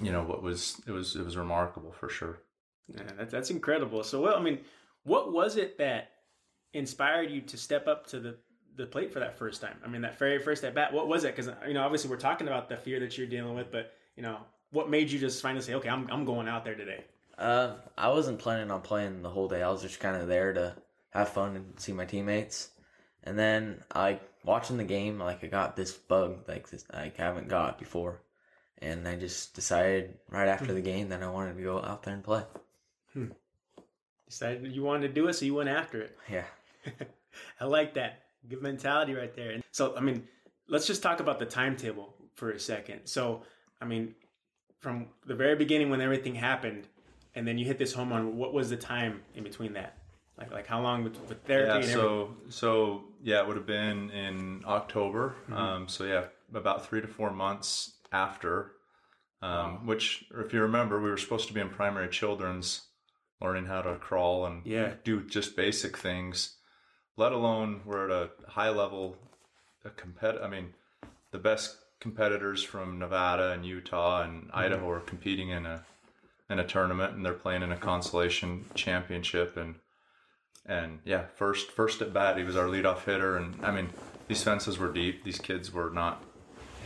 [0.02, 2.40] you know what was it was it was remarkable for sure.
[2.88, 4.04] Yeah, that's that's incredible.
[4.04, 4.60] So, well, I mean,
[5.04, 6.12] what was it that
[6.74, 8.38] inspired you to step up to the
[8.76, 9.78] the plate for that first time?
[9.86, 10.92] I mean, that very first at bat.
[10.94, 11.36] What was it?
[11.36, 14.24] Because you know, obviously, we're talking about the fear that you're dealing with, but you
[14.24, 14.40] know,
[14.74, 17.06] what made you just finally say, "Okay, I'm I'm going out there today"?
[17.38, 19.64] Uh, I wasn't planning on playing the whole day.
[19.64, 20.76] I was just kind of there to
[21.12, 22.70] have fun and see my teammates.
[23.24, 27.48] And then I watching the game, like I got this bug like this I haven't
[27.48, 28.22] got before,
[28.80, 32.14] and I just decided right after the game that I wanted to go out there
[32.14, 32.44] and play.
[33.14, 33.28] Hmm.
[34.28, 36.18] Decided you wanted to do it, so you went after it.
[36.30, 36.46] Yeah.
[37.60, 38.24] I like that.
[38.50, 39.52] Good mentality right there.
[39.52, 40.28] And so, I mean,
[40.68, 43.02] let's just talk about the timetable for a second.
[43.06, 43.44] So,
[43.80, 44.16] I mean,
[44.84, 46.88] from the very beginning when everything happened,
[47.36, 48.38] and then you hit this home run.
[48.38, 49.98] What was the time in between that?
[50.38, 51.68] Like, like how long with, with therapy?
[51.70, 51.96] Yeah, and everything?
[51.96, 55.36] so so yeah, it would have been in October.
[55.50, 55.56] Mhm.
[55.56, 58.74] Um, so yeah, about three to four months after.
[59.42, 62.88] Um, Which, if you remember, we were supposed to be in primary children's,
[63.42, 64.94] learning how to crawl and Yeah.
[65.04, 66.56] do just basic things.
[67.18, 68.12] Let alone we're at
[68.46, 69.18] a high level,
[69.84, 70.42] a compet.
[70.42, 70.74] I mean,
[71.32, 74.58] the best competitors from Nevada and Utah and mm-hmm.
[74.60, 75.86] Idaho are competing in a
[76.50, 79.76] in a tournament, and they're playing in a consolation championship and
[80.66, 83.90] and yeah, first first at bat, he was our leadoff hitter, and I mean,
[84.28, 85.24] these fences were deep.
[85.24, 86.24] These kids were not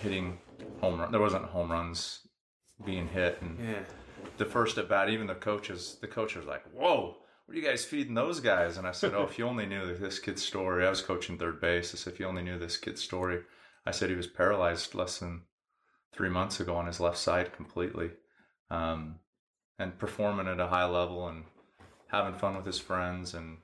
[0.02, 0.38] hitting
[0.82, 1.12] home run.
[1.12, 2.20] There wasn't home runs
[2.86, 3.84] being hit, and Yeah.
[4.38, 7.68] the first at bat, even the coaches, the coach was like, "Whoa, what are you
[7.68, 10.86] guys feeding those guys?" And I said, "Oh, if you only knew this kid's story."
[10.86, 11.94] I was coaching third base.
[11.94, 13.42] I said, "If you only knew this kid's story,"
[13.88, 15.44] I said he was paralyzed less than
[16.14, 18.12] three months ago on his left side completely,
[18.70, 19.20] um,
[19.80, 21.46] and performing at a high level and
[22.08, 23.34] having fun with his friends.
[23.34, 23.58] And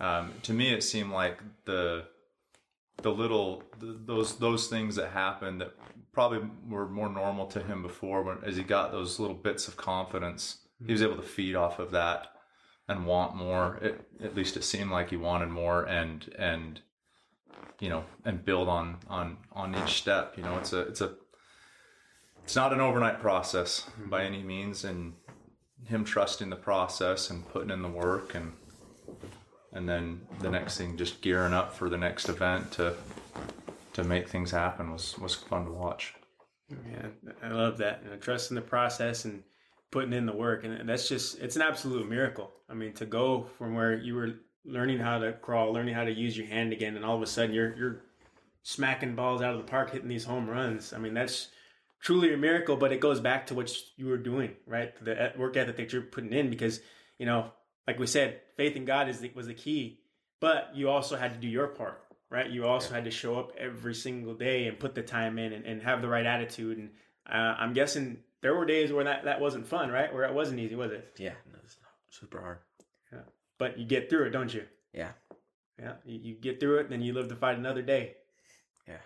[0.00, 2.06] um, to me, it seemed like the
[3.02, 5.74] the little th those those things that happened that
[6.12, 9.76] probably were more normal to him before when as he got those little bits of
[9.76, 12.28] confidence he was able to feed off of that
[12.88, 16.82] and want more it, at least it seemed like he wanted more and and
[17.80, 21.14] you know and build on on on each step you know it's a it's a
[22.44, 25.14] it's not an overnight process by any means and
[25.86, 28.52] him trusting the process and putting in the work and
[29.72, 32.94] and then the next thing just gearing up for the next event to
[33.92, 36.14] to make things happen was was fun to watch
[36.90, 37.08] Yeah,
[37.42, 38.02] I love that.
[38.04, 39.42] You know, trusting the process and
[39.90, 42.50] putting in the work, and that's just it's an absolute miracle.
[42.68, 44.30] I mean, to go from where you were
[44.64, 47.26] learning how to crawl, learning how to use your hand again, and all of a
[47.26, 48.02] sudden you're you're
[48.62, 50.92] smacking balls out of the park, hitting these home runs.
[50.92, 51.48] I mean, that's
[52.00, 52.76] truly a miracle.
[52.76, 54.92] But it goes back to what you were doing, right?
[55.04, 56.80] The work ethic that you're putting in, because
[57.18, 57.50] you know,
[57.86, 60.00] like we said, faith in God is the, was the key,
[60.40, 62.50] but you also had to do your part right?
[62.50, 65.66] You also had to show up every single day and put the time in and,
[65.66, 66.78] and have the right attitude.
[66.78, 66.90] And
[67.30, 70.12] uh, I'm guessing there were days where that, that wasn't fun, right?
[70.12, 71.12] Where it wasn't easy, was it?
[71.18, 72.58] Yeah, no, it's not super hard.
[73.62, 74.64] But you get through it, don't you?
[74.92, 75.12] Yeah.
[75.78, 78.14] Yeah, you, you get through it, and then you live to fight another day.
[78.88, 78.96] Yeah.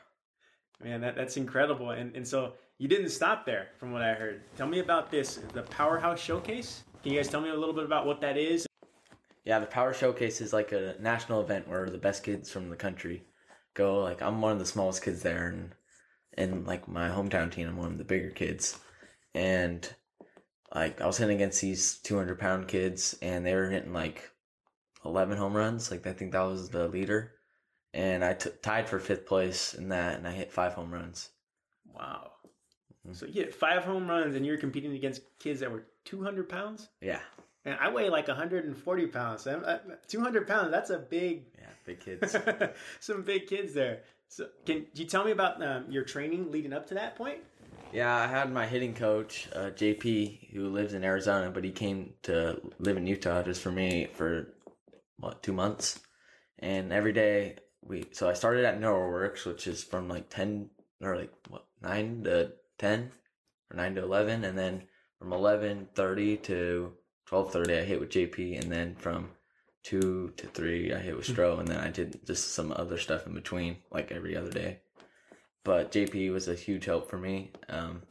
[0.82, 1.90] Man, that, that's incredible.
[1.90, 4.44] And and so you didn't stop there, from what I heard.
[4.56, 6.84] Tell me about this, the Powerhouse Showcase.
[7.02, 8.66] Can you guys tell me a little bit about what that is?
[9.44, 12.76] Yeah, the Power Showcase is like a national event where the best kids from the
[12.76, 13.24] country
[13.74, 13.98] go.
[13.98, 15.74] Like I'm one of the smallest kids there, and
[16.38, 18.78] and like my hometown team, I'm one of the bigger kids,
[19.34, 19.86] and
[20.74, 24.30] like I was hitting against these 200 pound kids, and they were hitting like
[25.06, 25.90] 11 home runs.
[25.90, 27.32] Like I think that was the leader,
[27.94, 31.30] and I t- tied for fifth place in that, and I hit five home runs.
[31.94, 32.32] Wow.
[33.12, 36.88] So you hit five home runs, and you're competing against kids that were 200 pounds.
[37.00, 37.20] Yeah,
[37.64, 39.42] And I weigh like 140 pounds.
[39.42, 40.70] So I'm- uh, 200 pounds.
[40.72, 42.34] That's a big, yeah, big kids.
[43.00, 44.00] some big kids there.
[44.28, 47.38] So can you tell me about um, your training leading up to that point?
[47.92, 52.14] Yeah, I had my hitting coach, uh, JP, who lives in Arizona, but he came
[52.22, 54.48] to live in Utah just for me for
[55.18, 56.00] what two months,
[56.58, 58.06] and every day we.
[58.12, 62.52] So I started at NeuroWorks, which is from like ten or like what nine to
[62.78, 63.10] ten
[63.70, 64.84] or nine to eleven, and then
[65.18, 66.92] from eleven thirty to
[67.26, 69.30] twelve thirty I hit with JP, and then from
[69.82, 73.26] two to three I hit with Stro, and then I did just some other stuff
[73.26, 74.80] in between, like every other day
[75.66, 77.50] but JP was a huge help for me.
[77.68, 78.02] Um,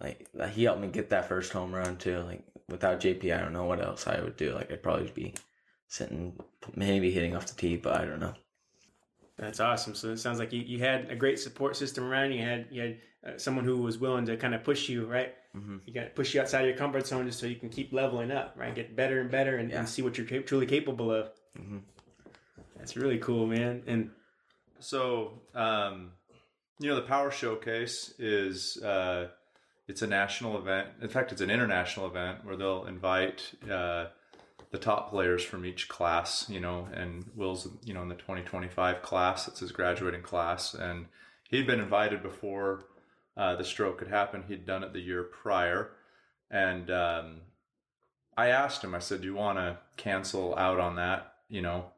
[0.00, 2.20] like he helped me get that first home run too.
[2.20, 4.54] Like without JP, I don't know what else I would do.
[4.54, 5.34] Like I'd probably be
[5.98, 6.32] sitting,
[6.74, 8.34] maybe hitting off the tee, but I don't know.
[9.38, 9.94] That's awesome.
[9.94, 12.38] So it sounds like you, you had a great support system around you.
[12.40, 15.34] You had you had uh, someone who was willing to kind of push you, right?
[15.56, 15.80] Mhm.
[15.86, 17.92] You got to push you outside of your comfort zone just so you can keep
[17.92, 18.74] leveling up, right?
[18.74, 19.78] Get better and better and, Yeah.
[19.80, 21.30] and see what you're cap- truly capable of.
[21.56, 21.82] Mhm.
[22.76, 23.82] That's really cool, man.
[23.86, 24.10] And
[24.80, 26.12] So, um,
[26.80, 29.28] you know, the Power Showcase is uh,
[29.88, 30.88] it's a national event.
[31.00, 34.06] In fact, it's an international event where they'll invite uh,
[34.74, 36.46] the top players from each class.
[36.50, 39.48] You know, and Will's you know in the 2025 class.
[39.48, 41.06] It's his graduating class, and
[41.48, 42.84] he'd been invited before
[43.36, 44.44] uh, the stroke had happened.
[44.48, 45.92] He'd done it the year prior,
[46.50, 47.40] and um,
[48.36, 48.94] I asked him.
[48.94, 51.92] I said, "Do you want to cancel out on that?" You know,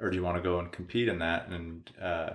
[0.00, 1.48] or do you want to go and compete in that?
[1.48, 2.30] And uh,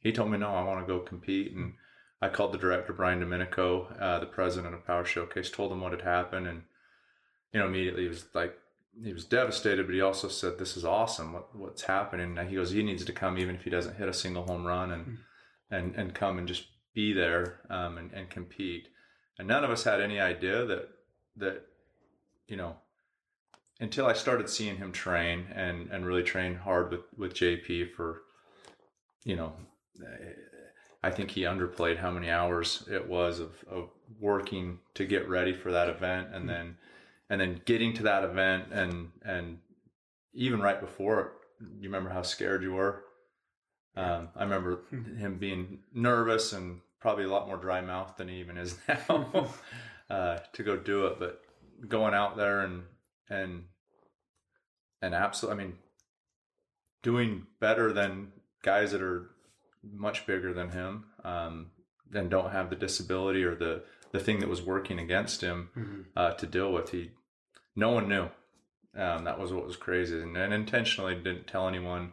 [0.00, 1.52] he told me, no, I want to go compete.
[1.52, 1.74] And
[2.20, 5.92] I called the director, Brian Domenico, uh, the president of Power Showcase, told him what
[5.92, 6.46] had happened.
[6.46, 6.62] And,
[7.52, 8.56] you know, immediately he was like,
[9.02, 11.32] he was devastated, but he also said, this is awesome.
[11.32, 12.38] What, what's happening?
[12.38, 14.66] And he goes, he needs to come even if he doesn't hit a single home
[14.66, 15.18] run and,
[15.70, 18.88] and, and come and just be there um, and, and compete.
[19.38, 20.88] And none of us had any idea that,
[21.36, 21.62] that,
[22.46, 22.76] you know,
[23.80, 28.22] until I started seeing him train and, and really train hard with, with JP for,
[29.24, 29.52] you know,
[31.02, 35.52] I think he underplayed how many hours it was of, of working to get ready
[35.52, 36.76] for that event and then
[37.30, 39.58] and then getting to that event and and
[40.34, 41.28] even right before it,
[41.80, 43.04] you remember how scared you were?
[43.96, 48.36] Um, I remember him being nervous and probably a lot more dry mouth than he
[48.36, 49.48] even is now
[50.10, 51.42] uh, to go do it but
[51.86, 52.82] going out there and
[53.28, 53.64] and
[55.02, 55.76] and absolutely I mean
[57.02, 58.32] doing better than
[58.62, 59.30] guys that are
[59.82, 61.66] much bigger than him um,
[62.14, 63.82] and don't have the disability or the
[64.14, 66.90] the thing that was working against him uh, to deal with.
[66.90, 67.10] He
[67.74, 68.28] no one knew.
[68.96, 72.12] Um, that was what was crazy, and, and intentionally didn't tell anyone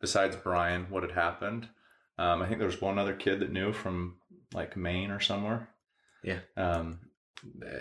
[0.00, 1.68] besides Brian what had happened.
[2.18, 4.16] Um, I think there was one other kid that knew from
[4.52, 5.68] like Maine or somewhere.
[6.24, 6.40] Yeah.
[6.56, 6.98] Um,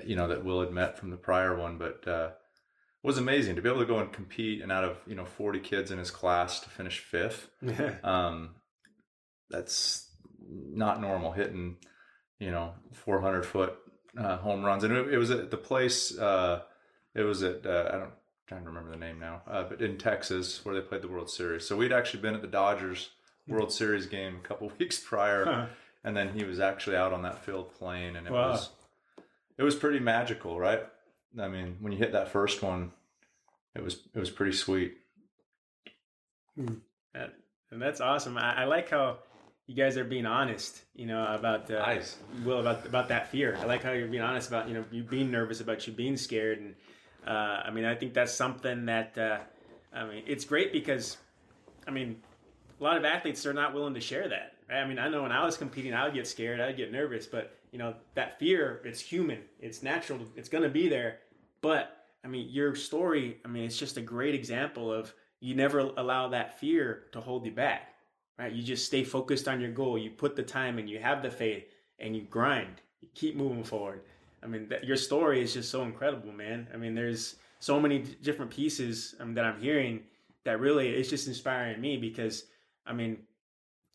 [0.05, 2.29] you know that Will had met from the prior one, but uh,
[3.03, 5.25] it was amazing to be able to go and compete and out of you know
[5.25, 7.49] 40 kids in his class to finish fifth
[8.03, 8.51] um,
[9.49, 10.07] that's
[10.47, 11.77] not normal hitting
[12.39, 13.75] you know 400 foot
[14.17, 16.61] uh, home runs and it, it was at the place uh,
[17.13, 18.03] it was at uh, i don't
[18.47, 21.07] I'm trying to remember the name now uh, but in texas where they played the
[21.07, 23.09] world series so we'd actually been at the dodgers
[23.47, 25.65] world series game a couple weeks prior Huh.
[26.03, 28.49] and then he was actually out on that field playing and it Wow.
[28.51, 28.69] was
[29.57, 30.83] it was pretty magical right
[31.39, 32.91] i mean when you hit that first one
[33.75, 34.97] it was it was pretty sweet
[37.13, 37.33] That,
[37.71, 38.37] and that's awesome.
[38.37, 39.17] I, I like how
[39.67, 42.17] you guys are being honest, you know, about uh, Nice.
[42.43, 43.57] Will about about that fear.
[43.59, 46.17] I like how you're being honest about you know you being nervous about you being
[46.17, 46.75] scared, and
[47.27, 49.39] uh, I mean I think that's something that uh,
[49.93, 51.17] I mean it's great because
[51.87, 52.17] I mean
[52.79, 54.53] a lot of athletes are not willing to share that.
[54.69, 54.81] Right?
[54.81, 56.91] I mean I know when I was competing I would get scared, I would get
[56.91, 61.19] nervous, but you know that fear it's human, it's natural, it's going to be there.
[61.61, 65.79] But I mean your story, I mean it's just a great example of you never
[65.79, 67.94] allow that fear to hold you back
[68.37, 68.51] right?
[68.51, 69.97] You just stay focused on your goal.
[69.97, 71.65] You put the time and you have the faith,
[71.99, 72.81] and you grind.
[73.01, 74.01] You keep moving forward.
[74.43, 76.67] I mean, your story is just so incredible, man.
[76.73, 80.01] I mean, there's so many d- different pieces um, that I'm hearing
[80.43, 82.43] that really it's just inspiring me because
[82.85, 83.17] I mean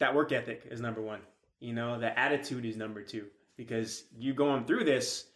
[0.01, 1.21] that work ethic is number one.
[1.61, 3.27] You know, the attitude is number two
[3.57, 5.27] because you going through this,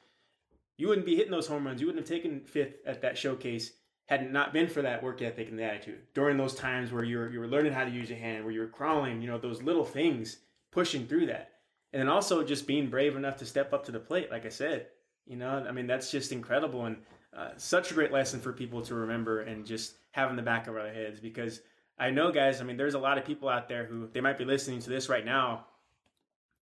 [0.79, 1.81] you wouldn't be hitting those home runs.
[1.81, 3.73] You wouldn't have taken fifth at that showcase
[4.07, 6.01] had it not been for that work ethic and the attitude.
[6.13, 8.53] During those times where you were you were learning how to use your hand, where
[8.53, 10.39] you were crawling, you know, those little things,
[10.71, 11.53] pushing through that.
[11.93, 14.51] And then also just being brave enough to step up to the plate, like I
[14.51, 14.89] said.
[15.27, 16.97] You know, I mean that's just incredible and
[17.35, 20.67] uh, such a great lesson for people to remember and just have in the back
[20.67, 21.61] of our heads because
[21.99, 24.39] I know guys, I mean there's a lot of people out there who they might
[24.39, 25.67] be listening to this right now.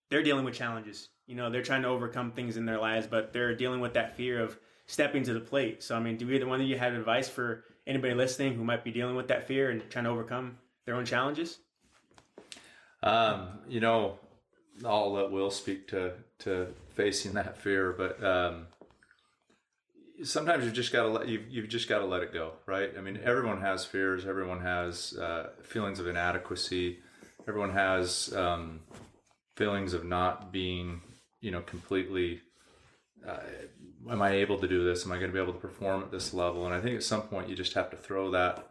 [0.08, 1.08] They're dealing with challenges.
[1.26, 4.16] You know, they're trying to overcome things in their lives, but they're dealing with that
[4.16, 5.82] fear of stepping to the plate.
[5.82, 8.84] So, I mean, do either one of you have advice for anybody listening who might
[8.84, 11.58] be dealing with that fear and trying to overcome their own challenges?
[13.02, 14.18] Um, you know,
[14.84, 18.66] I'll let Will speak to to facing that fear, but um,
[20.22, 22.92] sometimes you've just got to let you've, you've just got to let it go, right?
[22.96, 24.26] I mean, everyone has fears.
[24.26, 26.98] Everyone has uh, feelings of inadequacy.
[27.48, 28.80] Everyone has um,
[29.56, 31.00] feelings of not being,
[31.40, 32.40] you know, completely.
[33.26, 33.38] Uh,
[34.10, 35.04] am I able to do this?
[35.04, 36.66] Am I going to be able to perform at this level?
[36.66, 38.70] And I think at some point you just have to throw that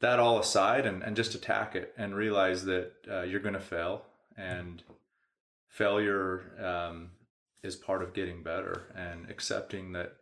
[0.00, 3.60] that all aside and, and just attack it and realize that uh, you're going to
[3.60, 4.02] fail
[4.36, 4.82] and
[5.68, 7.10] failure um,
[7.62, 10.12] is part of getting better and accepting that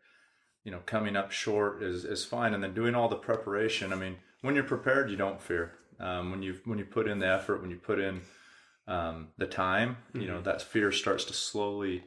[0.64, 3.96] you know coming up short is, is fine and then doing all the preparation i
[3.96, 7.28] mean when you're prepared you don't fear um, when you when you put in the
[7.28, 8.20] effort when you put in
[8.88, 10.44] um, the time you know mm-hmm.
[10.44, 12.02] that fear starts to slowly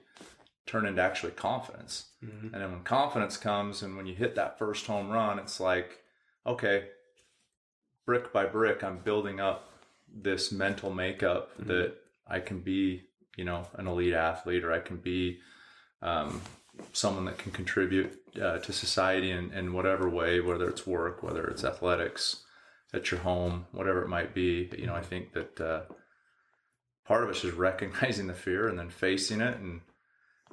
[0.70, 2.54] turn into actually confidence mm-hmm.
[2.54, 6.00] and then when confidence comes and when you hit that first home run it's like
[6.46, 6.86] okay
[8.06, 9.72] brick by brick i'm building up
[10.14, 11.68] this mental makeup mm-hmm.
[11.68, 11.94] that
[12.28, 13.02] i can be
[13.36, 15.40] you know an elite athlete or i can be
[16.02, 16.42] um,
[16.94, 21.46] someone that can contribute uh, to society in, in whatever way, whether it's work, whether
[21.46, 22.44] it's athletics,
[22.94, 24.70] at your home, whatever it might be.
[24.78, 25.82] You know, I think that uh,
[27.06, 29.82] part of it's just recognizing the fear and then facing it and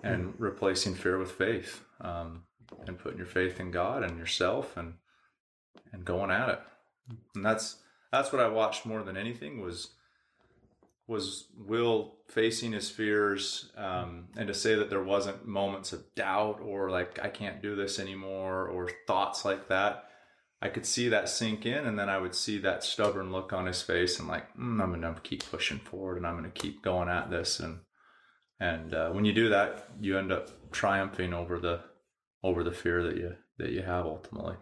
[0.03, 0.35] and mm.
[0.39, 2.43] replacing fear with faith um,
[2.87, 4.95] and putting your faith in God and yourself and
[5.93, 6.61] and going at it.
[7.35, 7.79] And that's
[8.13, 9.91] that's what I watched more than anything was
[11.09, 16.61] was Will facing his fears, um, and to say that there wasn't moments of doubt
[16.61, 20.05] or like I can't do this anymore or thoughts like that.
[20.61, 23.67] I could see that sink in, and then I would see that stubborn look on
[23.67, 27.09] his face, and like mm, I'm gonna keep pushing forward, and I'm gonna keep going
[27.09, 27.81] at this, and
[28.61, 31.81] and uh, when you do that, you end up triumphing over the
[32.43, 34.57] over the fear that you that you have ultimately.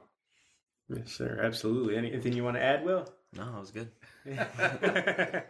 [0.88, 1.40] Yes, sir.
[1.42, 1.96] Absolutely.
[1.96, 3.08] Anything you want to add, Will?
[3.36, 3.90] No, it was good.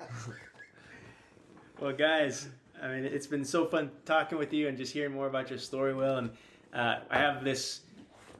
[1.81, 2.49] Well, guys,
[2.81, 5.59] I mean, it's been so fun talking with you and just hearing more about your
[5.59, 6.19] story, Will.
[6.19, 6.31] And
[6.73, 7.81] uh, I have this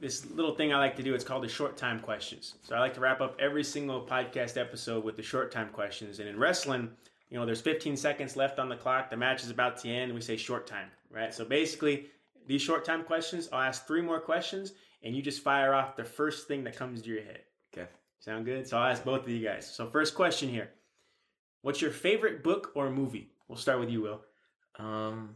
[0.01, 1.13] this little thing I like to do.
[1.13, 2.55] It's called the short time questions.
[2.63, 6.19] So I like to wrap up every single podcast episode with the short time questions.
[6.19, 6.89] And in wrestling,
[7.35, 9.09] you know, there's 15 seconds left on the clock.
[9.09, 10.13] The match is about to end.
[10.13, 11.33] We say short time, right?
[11.33, 12.05] So basically,
[12.47, 14.71] these short time questions, I'll ask three more questions,
[15.03, 17.41] and you just fire off the first thing that comes to your head.
[17.73, 17.89] Okay.
[18.21, 18.65] Sound good?
[18.65, 19.69] So I'll ask both of you guys.
[19.69, 20.69] So first question here.
[21.61, 23.31] What's your favorite book or movie?
[23.49, 24.21] We'll start with you, Will.
[24.79, 25.35] Um,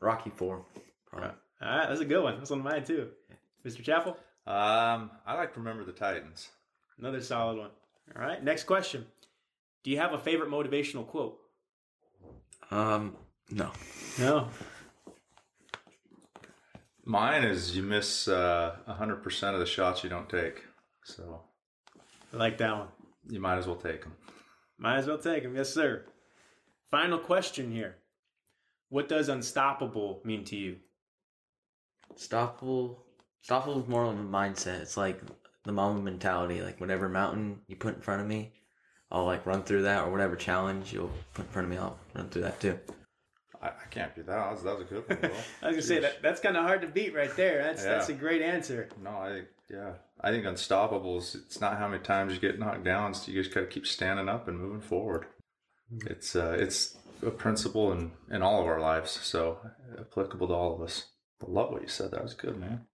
[0.00, 0.64] Rocky Four.
[1.12, 2.38] All right, that's a good one.
[2.38, 3.10] That's one of mine too.
[3.66, 3.82] Mr.
[3.82, 4.16] Chappell.
[4.46, 6.48] Um, I like to remember the Titans.
[6.98, 7.70] Another solid one.
[8.16, 9.04] All right, next question.
[9.86, 11.38] Do you have a favorite motivational quote?
[12.72, 13.14] Um,
[13.52, 13.70] no.
[14.18, 14.48] No.
[17.04, 20.64] Mine is you miss uh, 100% of the shots you don't take.
[21.04, 21.40] So
[22.34, 22.88] I like that one.
[23.28, 24.16] You might as well take them.
[24.76, 26.04] Might as well take them, yes, sir.
[26.90, 27.98] Final question here.
[28.88, 30.78] What does unstoppable mean to you?
[32.10, 33.04] Unstoppable,
[33.40, 34.80] unstoppable is more of a mindset.
[34.80, 35.20] It's like
[35.64, 36.60] the Mamba mentality.
[36.60, 38.52] Like whatever mountain you put in front of me,
[39.10, 41.98] I'll like run through that, or whatever challenge you'll put in front of me, I'll
[42.14, 42.78] run through that too.
[43.62, 44.32] I, I can't beat that.
[44.32, 45.30] That was, that was a good one.
[45.62, 47.62] I was gonna say that that's kind of hard to beat right there.
[47.62, 47.92] That's yeah.
[47.92, 48.88] that's a great answer.
[49.02, 51.34] No, I yeah, I think unstoppables.
[51.34, 53.14] It's not how many times you get knocked down.
[53.14, 55.26] So you just gotta keep standing up and moving forward.
[55.92, 56.08] Mm-hmm.
[56.08, 59.58] It's uh, it's a principle in in all of our lives, so
[59.98, 61.06] applicable to all of us.
[61.42, 62.10] I love what you said.
[62.12, 62.86] That was good, man.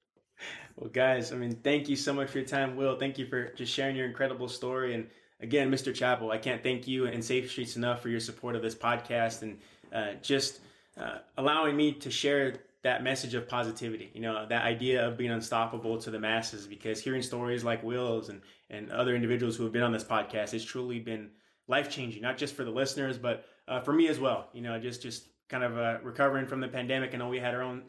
[0.77, 2.99] Well, guys, I mean, thank you so much for your time, Will.
[2.99, 4.95] Thank you for just sharing your incredible story.
[4.95, 5.07] And
[5.43, 5.95] again, Mr.
[5.95, 9.43] Chappell, I can't thank you and Safe Streets enough for your support of this podcast
[9.43, 9.59] and
[9.93, 10.61] uh, just
[10.97, 15.31] uh, allowing me to share that message of positivity, you know, that idea of being
[15.31, 18.41] unstoppable to the masses because hearing stories like Will's and,
[18.71, 21.31] and other individuals who have been on this podcast has truly been
[21.69, 24.49] life changing, not just for the listeners, but uh, for me as well.
[24.53, 27.15] You know, just, just kind of uh, recovering from the pandemic.
[27.15, 27.83] I know we had our own,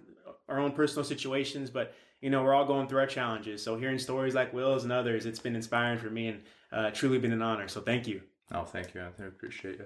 [0.47, 3.61] our own personal situations, but you know, we're all going through our challenges.
[3.61, 6.41] So hearing stories like Will's and others, it's been inspiring for me and
[6.73, 7.67] uh, truly been an honor.
[7.67, 8.21] So thank you.
[8.51, 9.25] Oh, thank you, Anthony.
[9.25, 9.85] I appreciate you.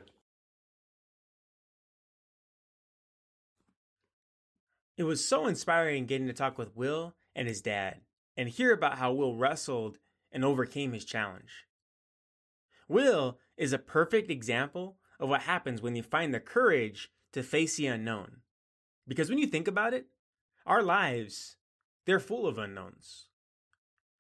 [4.98, 8.02] It was so inspiring getting to talk with Will and his dad
[8.36, 10.00] and hear about how Will wrestled
[10.32, 11.66] and overcame his challenge.
[12.88, 17.76] Will is a perfect example of what happens when you find the courage to face
[17.76, 18.38] the unknown.
[19.08, 20.08] Because when you think about it,
[20.66, 21.58] our lives,
[22.06, 23.28] they're full of unknowns.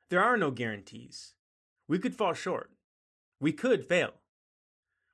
[0.10, 1.34] There are no guarantees.
[1.88, 2.72] We could fall short.
[3.40, 4.14] We could fail.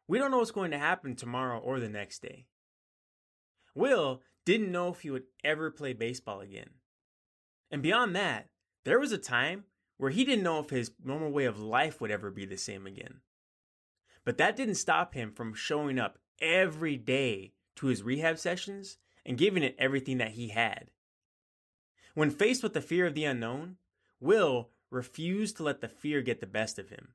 [0.07, 2.45] We don't know what's going to happen tomorrow or the next day.
[3.75, 6.69] Will didn't know if he would ever play baseball again.
[7.71, 8.49] And beyond that,
[8.85, 9.63] there was a time
[9.97, 12.85] where he didn't know if his normal way of life would ever be the same
[12.85, 13.21] again.
[14.25, 19.37] But that didn't stop him from showing up every day to his rehab sessions and
[19.37, 20.91] giving it everything that he had.
[22.13, 23.77] When faced with the fear of the unknown,
[24.19, 27.09] Will refused to let the fear get the best of him.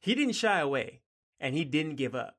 [0.00, 1.02] He didn't shy away,
[1.38, 2.38] and he didn't give up.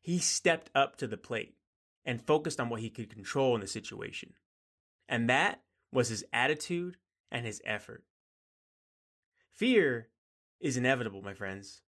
[0.00, 1.56] He stepped up to the plate
[2.04, 4.34] and focused on what he could control in the situation.
[5.08, 5.62] And that
[5.92, 6.96] was his attitude
[7.30, 8.04] and his effort.
[9.52, 10.08] Fear
[10.60, 11.82] is inevitable, my friends.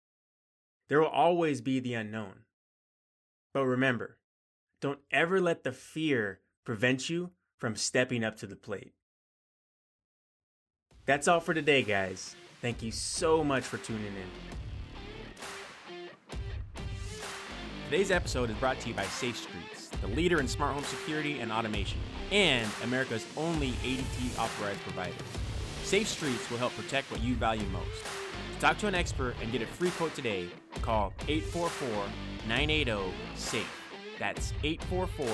[0.88, 2.40] There will always be the unknown.
[3.52, 4.18] But remember,
[4.80, 8.92] don't ever let the fear prevent you from stepping up to the plate.
[11.06, 12.34] That's all for today, guys.
[12.60, 14.28] Thank you so much for tuning in.
[17.84, 21.38] Today's episode is brought to you by Safe Streets, the leader in smart home security
[21.38, 22.00] and automation,
[22.32, 25.14] and America's only ADT authorized provider.
[25.84, 28.02] Safe Streets will help protect what you value most.
[28.54, 30.48] To talk to an expert and get a free quote today,
[30.82, 31.88] call 844
[32.48, 33.70] 980 SAFE.
[34.18, 35.28] That's 844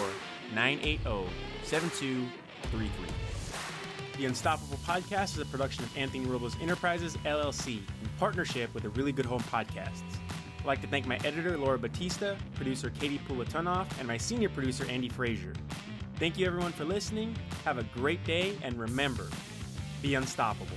[0.55, 1.31] 980
[1.63, 3.22] 7233.
[4.19, 8.91] The Unstoppable Podcast is a production of Anthony Robles Enterprises, LLC, in partnership with the
[8.91, 10.03] Really Good Home Podcasts.
[10.61, 14.85] I'd like to thank my editor, Laura Batista, producer Katie Pulatunoff, and my senior producer,
[14.89, 15.55] Andy Frazier.
[16.17, 17.35] Thank you, everyone, for listening.
[17.65, 19.29] Have a great day, and remember
[20.03, 20.77] be unstoppable.